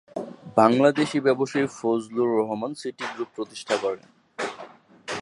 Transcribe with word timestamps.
বাংলাদেশি 0.59 1.17
ব্যবসায়ী 1.27 1.67
Fazlur 1.79 2.29
Rahman 2.39 2.71
city 2.81 3.05
group 3.13 3.29
প্রতিষ্ঠা 3.35 3.75
করেন। 3.83 4.07